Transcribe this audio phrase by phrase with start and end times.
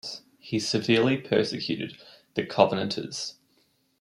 [0.39, 1.95] He severely persecuted
[2.33, 3.35] the Covenanters.